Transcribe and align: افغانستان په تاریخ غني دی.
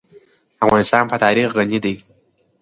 افغانستان 0.65 1.03
په 1.11 1.15
تاریخ 1.23 1.47
غني 1.57 1.79
دی. 1.85 1.95